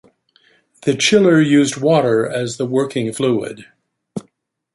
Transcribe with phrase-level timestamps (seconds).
[0.81, 3.65] The chiller used water as the working fluid.